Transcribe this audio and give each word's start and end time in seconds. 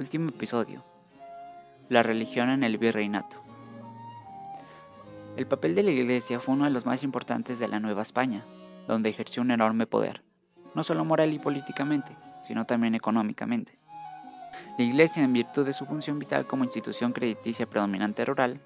Último 0.00 0.30
episodio. 0.30 0.82
La 1.90 2.02
religión 2.02 2.48
en 2.48 2.64
el 2.64 2.78
virreinato. 2.78 3.36
El 5.36 5.46
papel 5.46 5.74
de 5.74 5.82
la 5.82 5.90
Iglesia 5.90 6.40
fue 6.40 6.54
uno 6.54 6.64
de 6.64 6.70
los 6.70 6.86
más 6.86 7.02
importantes 7.02 7.58
de 7.58 7.68
la 7.68 7.80
Nueva 7.80 8.00
España, 8.00 8.42
donde 8.88 9.10
ejerció 9.10 9.42
un 9.42 9.50
enorme 9.50 9.86
poder, 9.86 10.22
no 10.74 10.84
solo 10.84 11.04
moral 11.04 11.34
y 11.34 11.38
políticamente, 11.38 12.16
sino 12.48 12.64
también 12.64 12.94
económicamente. 12.94 13.78
La 14.78 14.84
Iglesia, 14.84 15.22
en 15.22 15.34
virtud 15.34 15.66
de 15.66 15.74
su 15.74 15.84
función 15.84 16.18
vital 16.18 16.46
como 16.46 16.64
institución 16.64 17.12
crediticia 17.12 17.68
predominante 17.68 18.24
rural, 18.24 18.58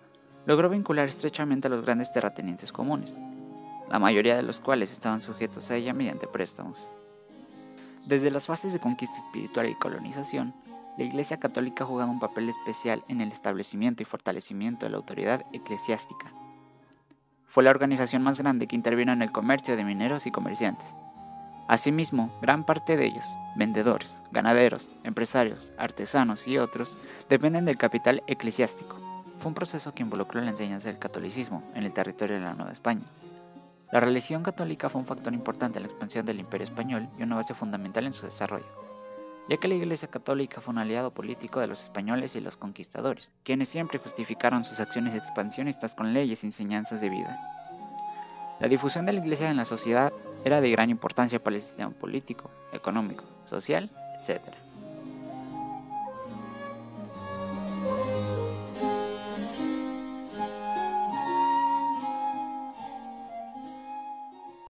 logró 0.47 0.71
vincular 0.71 1.09
estrechamente 1.09 1.67
a 1.67 1.71
los 1.71 1.85
grandes 1.85 2.13
terratenientes 2.13 2.71
comunes, 2.71 3.19
la 3.91 3.99
mayoría 3.99 4.37
de 4.37 4.45
los 4.45 4.61
cuales 4.61 4.93
estaban 4.93 5.21
sujetos 5.21 5.69
a 5.73 5.75
ella 5.75 5.95
mediante 5.95 6.29
préstamos. 6.29 6.89
Desde 8.07 8.31
las 8.31 8.47
fases 8.47 8.73
de 8.73 8.79
conquista 8.79 9.17
espiritual 9.17 9.69
y 9.69 9.75
colonización, 9.75 10.55
la 10.97 11.05
Iglesia 11.05 11.41
Católica 11.41 11.85
ha 11.85 11.87
jugado 11.87 12.11
un 12.11 12.21
papel 12.21 12.49
especial 12.49 13.03
en 13.09 13.21
el 13.21 13.33
establecimiento 13.33 14.03
y 14.03 14.07
fortalecimiento 14.07 14.87
de 14.87 14.91
la 14.91 14.99
autoridad 14.99 15.45
eclesiástica. 15.53 16.33
Fue 17.49 17.65
la 17.65 17.71
organización 17.71 18.23
más 18.23 18.39
grande 18.39 18.67
que 18.67 18.77
intervino 18.77 19.13
en 19.13 19.23
el 19.23 19.33
comercio 19.33 19.77
de 19.77 19.85
mineros 19.85 20.27
y 20.27 20.31
comerciantes. 20.31 20.95
Asimismo, 21.67 22.31
gran 22.43 22.65
parte 22.65 22.97
de 22.97 23.07
ellos, 23.07 23.25
vendedores, 23.57 24.17
ganaderos, 24.31 24.89
empresarios, 25.03 25.59
artesanos 25.79 26.47
y 26.47 26.59
otros, 26.59 26.99
dependen 27.29 27.65
del 27.65 27.79
capital 27.79 28.23
eclesiástico. 28.27 28.97
Fue 29.39 29.49
un 29.49 29.55
proceso 29.55 29.95
que 29.95 30.03
involucró 30.03 30.41
la 30.43 30.51
enseñanza 30.51 30.89
del 30.89 30.99
catolicismo 30.99 31.63
en 31.75 31.85
el 31.85 31.93
territorio 31.93 32.37
de 32.37 32.43
la 32.43 32.55
Nueva 32.55 32.73
España. 32.73 33.05
La 33.91 34.01
religión 34.01 34.43
católica 34.43 34.89
fue 34.89 35.01
un 35.01 35.07
factor 35.07 35.33
importante 35.33 35.79
en 35.79 35.85
la 35.85 35.89
expansión 35.89 36.27
del 36.27 36.41
imperio 36.41 36.65
español 36.65 37.09
y 37.19 37.23
una 37.23 37.37
base 37.37 37.55
fundamental 37.55 38.05
en 38.07 38.15
su 38.15 38.27
desarrollo, 38.27 38.67
ya 39.49 39.57
que 39.59 39.69
la 39.69 39.75
Iglesia 39.75 40.09
Católica 40.09 40.61
fue 40.61 40.73
un 40.73 40.79
aliado 40.79 41.13
político 41.13 41.61
de 41.61 41.67
los 41.67 41.83
españoles 41.83 42.35
y 42.35 42.41
los 42.41 42.57
conquistadores, 42.57 43.31
quienes 43.43 43.69
siempre 43.69 43.99
justificaron 43.99 44.65
sus 44.65 44.81
acciones 44.81 45.15
expansionistas 45.15 45.95
con 45.95 46.13
leyes 46.15 46.43
y 46.43 46.47
enseñanzas 46.47 47.01
de 47.01 47.11
vida. 47.11 47.39
La 48.61 48.69
difusión 48.69 49.05
de 49.05 49.13
la 49.13 49.21
Iglesia 49.21 49.51
en 49.51 49.57
la 49.57 49.65
sociedad 49.65 50.13
era 50.45 50.61
de 50.61 50.71
gran 50.71 50.89
importancia 50.89 51.43
para 51.43 51.57
el 51.57 51.63
sistema 51.63 51.91
político, 51.91 52.51
económico, 52.73 53.25
social, 53.45 53.91
etc. 54.21 54.64